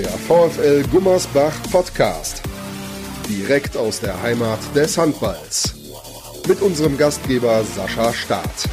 [0.00, 2.40] Der VfL Gummersbach Podcast.
[3.28, 5.74] Direkt aus der Heimat des Handballs.
[6.48, 8.66] Mit unserem Gastgeber Sascha Staat.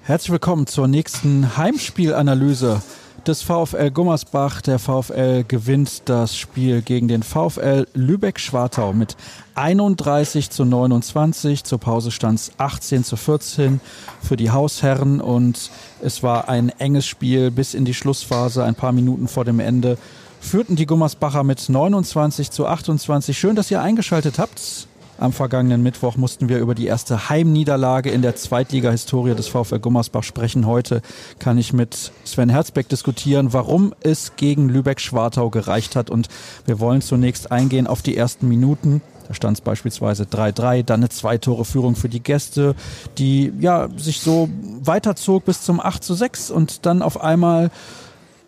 [0.00, 2.82] Herzlich willkommen zur nächsten Heimspielanalyse
[3.26, 4.60] des VfL Gummersbach.
[4.60, 9.16] Der VfL gewinnt das Spiel gegen den VfL Lübeck-Schwartau mit
[9.54, 11.64] 31 zu 29.
[11.64, 13.80] Zur Pause stand es 18 zu 14
[14.22, 15.70] für die Hausherren und
[16.02, 19.98] es war ein enges Spiel bis in die Schlussphase, ein paar Minuten vor dem Ende.
[20.40, 23.36] Führten die Gummersbacher mit 29 zu 28.
[23.36, 24.86] Schön, dass ihr eingeschaltet habt.
[25.18, 30.22] Am vergangenen Mittwoch mussten wir über die erste Heimniederlage in der Zweitliga-Historie des VfL Gummersbach
[30.22, 30.66] sprechen.
[30.66, 31.00] Heute
[31.38, 36.10] kann ich mit Sven Herzbeck diskutieren, warum es gegen Lübeck-Schwartau gereicht hat.
[36.10, 36.28] Und
[36.66, 39.00] wir wollen zunächst eingehen auf die ersten Minuten.
[39.26, 42.74] Da stand es beispielsweise 3-3, dann eine Zwei-Tore-Führung für die Gäste,
[43.16, 44.50] die ja sich so
[44.82, 47.70] weiterzog bis zum 8-6 und dann auf einmal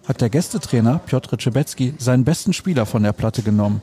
[0.06, 3.80] hat der Gästetrainer Piotr Czebecki seinen besten Spieler von der Platte genommen.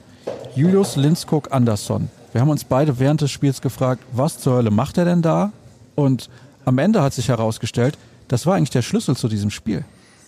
[0.56, 2.10] Julius Lindskog Andersson.
[2.36, 5.54] Wir haben uns beide während des Spiels gefragt, was zur Hölle macht er denn da?
[5.96, 6.30] Und
[6.66, 9.86] am Ende hat sich herausgestellt, das war eigentlich der Schlüssel zu diesem Spiel.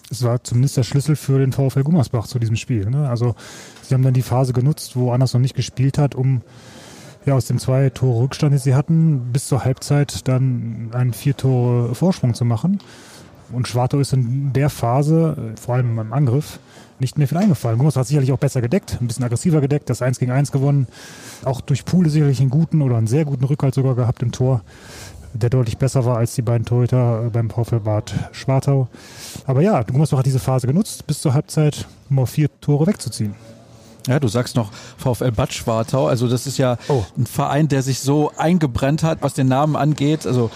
[0.09, 2.89] Es war zumindest der Schlüssel für den VfL Gummersbach zu diesem Spiel.
[2.89, 3.09] Ne?
[3.09, 3.35] Also
[3.81, 6.43] sie haben dann die Phase genutzt, wo Andersson nicht gespielt hat, um
[7.25, 11.35] ja, aus dem zwei Tore Rückstand, den sie hatten, bis zur Halbzeit dann einen vier
[11.35, 12.79] Tore Vorsprung zu machen.
[13.51, 16.59] Und Schwartau ist in der Phase, vor allem im Angriff,
[16.99, 17.77] nicht mehr viel eingefallen.
[17.77, 20.87] Gummers hat sicherlich auch besser gedeckt, ein bisschen aggressiver gedeckt, das 1 gegen 1 gewonnen.
[21.45, 24.61] Auch durch Pule sicherlich einen guten oder einen sehr guten Rückhalt sogar gehabt im Tor,
[25.33, 28.87] der deutlich besser war als die beiden Torhüter beim VfL Bad Schwartau.
[29.45, 33.35] Aber ja, Gummersbach hat diese Phase genutzt, bis zur Halbzeit, um auf vier Tore wegzuziehen.
[34.07, 36.07] Ja, du sagst noch VfL Bad Schwartau.
[36.07, 37.03] Also das ist ja oh.
[37.17, 40.25] ein Verein, der sich so eingebrennt hat, was den Namen angeht.
[40.25, 40.49] Also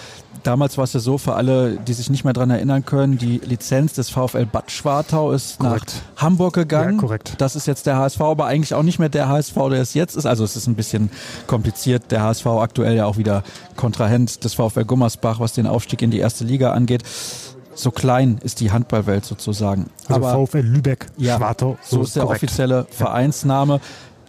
[0.43, 3.39] damals war es ja so, für alle, die sich nicht mehr dran erinnern können, die
[3.39, 6.02] Lizenz des VfL Bad Schwartau ist korrekt.
[6.15, 6.95] nach Hamburg gegangen.
[6.95, 7.36] Ja, korrekt.
[7.37, 10.15] Das ist jetzt der HSV, aber eigentlich auch nicht mehr der HSV, der es jetzt
[10.15, 10.26] ist.
[10.26, 11.11] Also es ist ein bisschen
[11.47, 12.11] kompliziert.
[12.11, 13.43] Der HSV aktuell ja auch wieder
[13.76, 17.03] Kontrahent des VfL Gummersbach, was den Aufstieg in die erste Liga angeht
[17.81, 19.89] so klein ist die Handballwelt sozusagen.
[20.08, 21.77] Also aber, VfL Lübeck, ja, Schwartau.
[21.81, 22.43] So, so ist der korrekt.
[22.43, 23.80] offizielle Vereinsname.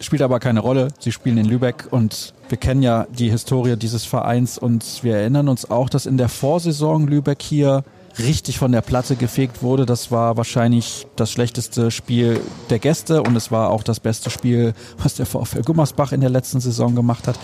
[0.01, 0.89] Spielt aber keine Rolle.
[0.99, 5.49] Sie spielen in Lübeck und wir kennen ja die Historie dieses Vereins und wir erinnern
[5.49, 7.85] uns auch, dass in der Vorsaison Lübeck hier
[8.19, 9.87] richtig von der Platte gefegt wurde.
[9.87, 14.75] Das war wahrscheinlich das schlechteste Spiel der Gäste und es war auch das beste Spiel,
[14.99, 17.39] was der VfL Gummersbach in der letzten Saison gemacht hat.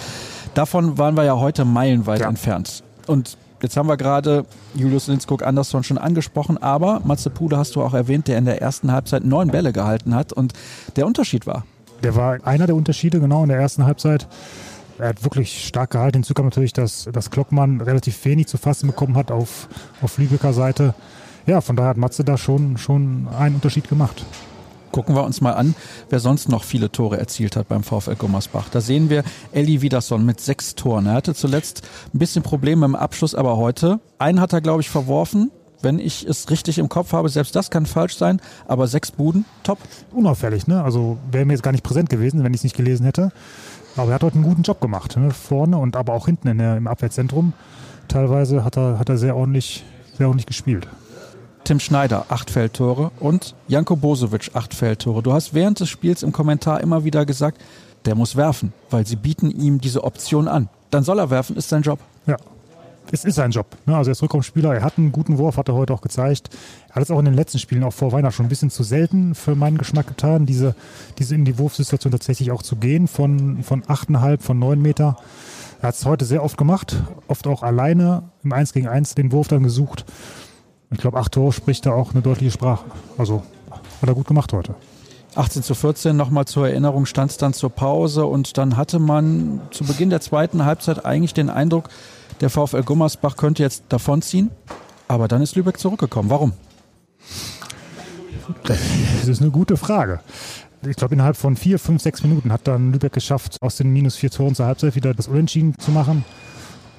[0.55, 2.29] Davon waren wir ja heute meilenweit ja.
[2.29, 2.83] entfernt.
[3.07, 7.83] Und Jetzt haben wir gerade Julius Lindskog Andersson schon angesprochen, aber Matze Pude hast du
[7.83, 10.53] auch erwähnt, der in der ersten Halbzeit neun Bälle gehalten hat und
[10.95, 11.65] der Unterschied war.
[12.05, 14.29] Der war einer der Unterschiede, genau in der ersten Halbzeit.
[14.99, 16.19] Er hat wirklich stark gehalten.
[16.19, 19.69] Hinzu kam natürlich, dass, dass Klockmann relativ wenig zu fassen bekommen hat auf,
[20.03, 20.95] auf Lübecker Seite.
[21.47, 24.25] Ja, von daher hat Matze da schon, schon einen Unterschied gemacht.
[24.93, 25.75] Gucken wir uns mal an,
[26.09, 28.69] wer sonst noch viele Tore erzielt hat beim VfL Gummersbach.
[28.71, 29.23] Da sehen wir
[29.53, 31.07] Elli Wiederson mit sechs Toren.
[31.07, 31.83] Er hatte zuletzt
[32.15, 35.51] ein bisschen Probleme im Abschluss, aber heute, einen hat er, glaube ich, verworfen.
[35.81, 39.45] Wenn ich es richtig im Kopf habe, selbst das kann falsch sein, aber sechs Buden,
[39.63, 39.79] top.
[40.11, 40.83] Unauffällig, ne?
[40.83, 43.31] Also wäre mir jetzt gar nicht präsent gewesen, wenn ich es nicht gelesen hätte.
[43.97, 45.31] Aber er hat heute einen guten Job gemacht, ne?
[45.31, 47.53] vorne und aber auch hinten in der, im Abwehrzentrum.
[48.09, 49.85] Teilweise hat er, hat er sehr ordentlich,
[50.17, 50.89] sehr ordentlich gespielt.
[51.69, 55.23] Tim Schneider, acht Feldtore und Janko Bosovic, acht Feldtore.
[55.23, 57.61] Du hast während des Spiels im Kommentar immer wieder gesagt,
[58.07, 60.71] der muss werfen, weil sie bieten ihm diese Option an.
[60.89, 61.99] Dann soll er werfen, ist sein Job.
[62.27, 62.39] Ja,
[63.13, 63.67] es ist sein Job.
[63.85, 63.95] Ne?
[63.95, 66.49] Also er ist Rückraumspieler, er hat einen guten Wurf, hat er heute auch gezeigt.
[66.89, 68.83] Er hat es auch in den letzten Spielen, auch vor Weihnachten, schon ein bisschen zu
[68.83, 70.75] selten für meinen Geschmack getan, diese,
[71.19, 75.19] diese in die Wurfsituation tatsächlich auch zu gehen, von, von 8,5, von 9 Meter.
[75.83, 76.97] Er hat es heute sehr oft gemacht,
[77.27, 80.07] oft auch alleine im 1 gegen 1 den Wurf dann gesucht.
[80.91, 82.85] Ich glaube, acht Tore spricht da auch eine deutliche Sprache.
[83.19, 83.43] Also
[84.01, 84.75] hat er gut gemacht heute.
[85.35, 89.61] 18 zu 14, nochmal zur Erinnerung, stand es dann zur Pause und dann hatte man
[89.71, 91.91] zu Beginn der zweiten Halbzeit eigentlich den Eindruck,
[92.41, 94.51] der VfL Gummersbach könnte jetzt davonziehen.
[95.07, 96.31] Aber dann ist Lübeck zurückgekommen.
[96.31, 96.53] Warum?
[98.65, 100.21] Das ist eine gute Frage.
[100.87, 104.17] Ich glaube, innerhalb von vier, fünf, sechs Minuten hat dann Lübeck geschafft, aus den minus
[104.17, 106.25] vier Toren zur Halbzeit wieder das Unentschieden zu machen.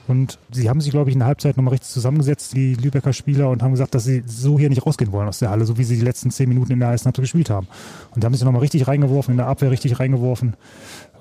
[0.10, 3.52] Und sie haben sich, glaube ich, in der Halbzeit nochmal richtig zusammengesetzt, die Lübecker Spieler,
[3.52, 5.84] und haben gesagt, dass sie so hier nicht rausgehen wollen aus der Halle, so wie
[5.84, 7.68] sie die letzten zehn Minuten in der ersten Halbzeit gespielt haben.
[8.10, 10.56] Und die haben sich nochmal richtig reingeworfen, in der Abwehr richtig reingeworfen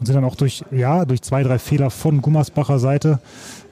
[0.01, 3.21] und sind dann auch durch, ja, durch zwei, drei Fehler von Gummersbacher Seite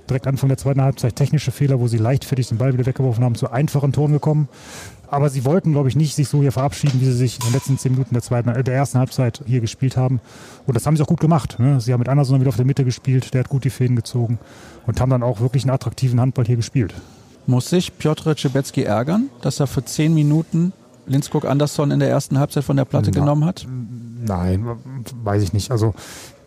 [0.08, 3.35] direkt Anfang der zweiten Halbzeit technische Fehler, wo sie leichtfertig den Ball wieder weggeworfen haben,
[3.35, 4.49] zu einfachen Toren gekommen.
[5.08, 7.53] Aber sie wollten, glaube ich, nicht sich so hier verabschieden, wie sie sich in den
[7.53, 10.20] letzten zehn Minuten der, zweiten, äh, der ersten Halbzeit hier gespielt haben.
[10.67, 11.58] Und das haben sie auch gut gemacht.
[11.58, 11.81] Ne?
[11.81, 14.38] Sie haben mit Anderson wieder auf der Mitte gespielt, der hat gut die Fäden gezogen
[14.87, 16.94] und haben dann auch wirklich einen attraktiven Handball hier gespielt.
[17.47, 20.73] Muss sich Piotr Cebecki ärgern, dass er für zehn Minuten
[21.06, 23.67] Linskog Andersson in der ersten Halbzeit von der Platte Na, genommen hat?
[24.26, 24.67] Nein,
[25.23, 25.70] weiß ich nicht.
[25.70, 25.94] Also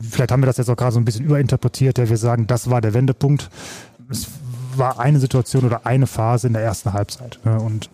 [0.01, 2.69] vielleicht haben wir das jetzt auch gerade so ein bisschen überinterpretiert, der wir sagen, das
[2.69, 3.49] war der Wendepunkt.
[4.09, 4.27] Es
[4.75, 7.39] war eine Situation oder eine Phase in der ersten Halbzeit.
[7.43, 7.59] Ne?
[7.59, 7.89] Und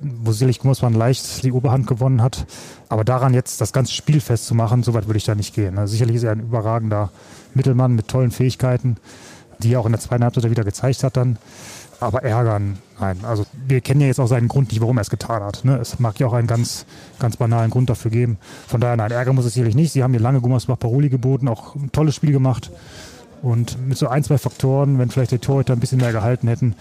[0.00, 2.46] wo sicherlich Gummersmann leicht die Oberhand gewonnen hat.
[2.88, 5.74] Aber daran jetzt das ganze Spiel festzumachen, so weit würde ich da nicht gehen.
[5.74, 5.88] Ne?
[5.88, 7.10] Sicherlich ist er ein überragender
[7.54, 8.96] Mittelmann mit tollen Fähigkeiten,
[9.60, 11.38] die er auch in der zweiten Halbzeit wieder gezeigt hat dann.
[12.00, 13.18] Aber ärgern, nein.
[13.22, 15.64] Also wir kennen ja jetzt auch seinen Grund nicht, warum er es getan hat.
[15.64, 15.76] Ne?
[15.76, 16.86] Es mag ja auch einen ganz,
[17.18, 18.38] ganz banalen Grund dafür geben.
[18.66, 19.92] Von daher, nein, Ärger muss es sicherlich nicht.
[19.92, 22.70] Sie haben hier lange Gummersbach Paroli geboten, auch ein tolles Spiel gemacht.
[23.42, 26.74] Und mit so ein, zwei Faktoren, wenn vielleicht die Torhüter ein bisschen mehr gehalten hätten,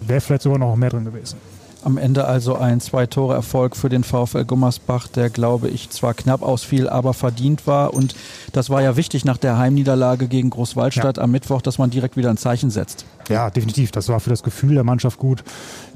[0.00, 1.38] wäre vielleicht sogar noch mehr drin gewesen.
[1.82, 6.88] Am Ende also ein Zwei-Tore-Erfolg für den VfL Gummersbach, der, glaube ich, zwar knapp ausfiel,
[6.88, 7.94] aber verdient war.
[7.94, 8.14] Und
[8.52, 11.22] das war ja wichtig nach der Heimniederlage gegen Großwaldstadt ja.
[11.22, 13.06] am Mittwoch, dass man direkt wieder ein Zeichen setzt.
[13.28, 13.92] Ja, definitiv.
[13.92, 15.42] Das war für das Gefühl der Mannschaft gut.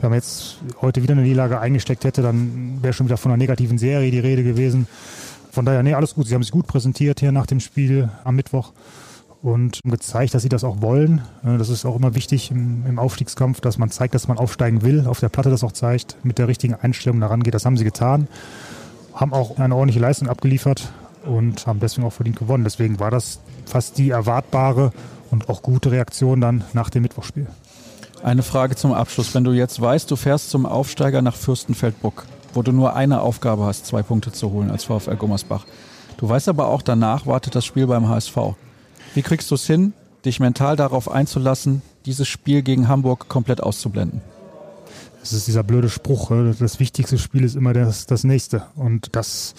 [0.00, 3.38] Wenn man jetzt heute wieder eine Niederlage eingesteckt hätte, dann wäre schon wieder von einer
[3.38, 4.86] negativen Serie die Rede gewesen.
[5.52, 6.26] Von daher, nee, alles gut.
[6.26, 8.72] Sie haben sich gut präsentiert hier nach dem Spiel am Mittwoch
[9.44, 11.20] und gezeigt, dass sie das auch wollen.
[11.43, 15.06] Das ist auch immer wichtig im, im, Aufstiegskampf, dass man zeigt, dass man aufsteigen will,
[15.06, 17.52] auf der Platte das auch zeigt, mit der richtigen Einstellung daran geht.
[17.52, 18.26] Das haben sie getan,
[19.12, 20.91] haben auch eine ordentliche Leistung abgeliefert
[21.26, 22.64] und haben deswegen auch verdient gewonnen.
[22.64, 24.93] Deswegen war das fast die erwartbare
[25.31, 27.46] und auch gute Reaktion dann nach dem Mittwochspiel.
[28.23, 29.35] Eine Frage zum Abschluss.
[29.35, 32.25] Wenn du jetzt weißt, du fährst zum Aufsteiger nach Fürstenfeldbruck,
[32.55, 35.67] wo du nur eine Aufgabe hast, zwei Punkte zu holen als VfL Gummersbach.
[36.17, 38.55] Du weißt aber auch, danach wartet das Spiel beim HSV.
[39.14, 39.93] Wie kriegst du es hin,
[40.25, 44.20] dich mental darauf einzulassen, dieses Spiel gegen Hamburg komplett auszublenden?
[45.22, 48.64] Es ist dieser blöde Spruch, äh, das wichtigste Spiel ist immer das, das nächste.
[48.75, 49.55] Und das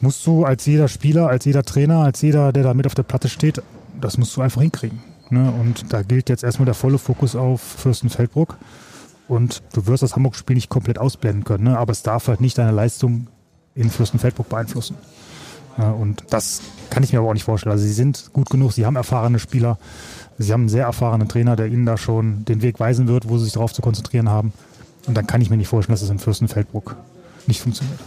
[0.00, 3.04] musst du als jeder Spieler, als jeder Trainer, als jeder, der da mit auf der
[3.04, 3.62] Platte steht,
[4.00, 5.02] das musst du einfach hinkriegen.
[5.30, 5.52] Ne?
[5.52, 8.58] Und da gilt jetzt erstmal der volle Fokus auf Fürstenfeldbruck.
[9.28, 11.78] Und du wirst das Hamburg-Spiel nicht komplett ausblenden können, ne?
[11.78, 13.28] aber es darf halt nicht deine Leistung
[13.76, 14.96] in Fürstenfeldbruck beeinflussen.
[15.76, 16.60] Und das
[16.90, 17.72] kann ich mir aber auch nicht vorstellen.
[17.72, 19.78] Also sie sind gut genug, sie haben erfahrene Spieler,
[20.38, 23.38] sie haben einen sehr erfahrenen Trainer, der ihnen da schon den Weg weisen wird, wo
[23.38, 24.52] sie sich darauf zu konzentrieren haben.
[25.06, 26.96] Und dann kann ich mir nicht vorstellen, dass es in Fürstenfeldbruck
[27.46, 27.98] nicht funktioniert.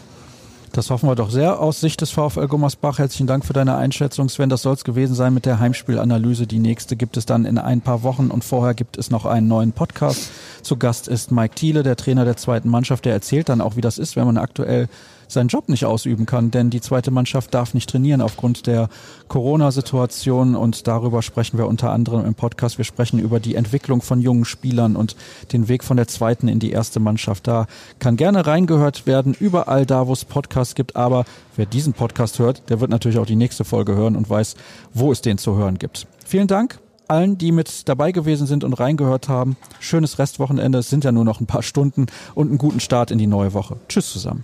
[0.74, 3.00] Das hoffen wir doch sehr aus Sicht des VfL Gummersbach.
[3.00, 4.50] Herzlichen Dank für deine Einschätzung, Sven.
[4.50, 6.46] Das soll es gewesen sein mit der Heimspielanalyse.
[6.46, 9.48] Die nächste gibt es dann in ein paar Wochen und vorher gibt es noch einen
[9.48, 10.30] neuen Podcast.
[10.62, 13.06] Zu Gast ist Mike Thiele, der Trainer der zweiten Mannschaft.
[13.06, 14.88] Der erzählt dann auch, wie das ist, wenn man aktuell
[15.28, 18.90] seinen Job nicht ausüben kann, denn die zweite Mannschaft darf nicht trainieren aufgrund der
[19.28, 22.78] Corona-Situation und darüber sprechen wir unter anderem im Podcast.
[22.78, 25.16] Wir sprechen über die Entwicklung von jungen Spielern und
[25.52, 27.48] den Weg von der zweiten in die erste Mannschaft.
[27.48, 27.68] Da
[28.00, 31.26] kann gerne reingehört werden, überall da, wo es Podcasts gibt, aber
[31.56, 34.56] wer diesen Podcast hört, der wird natürlich auch die nächste Folge hören und weiß,
[34.94, 36.08] wo es den zu hören gibt.
[36.26, 36.80] Vielen Dank
[37.10, 39.58] allen, die mit dabei gewesen sind und reingehört haben.
[39.80, 40.80] Schönes Restwochenende.
[40.80, 43.54] Es sind ja nur noch ein paar Stunden und einen guten Start in die neue
[43.54, 43.78] Woche.
[43.88, 44.44] Tschüss zusammen.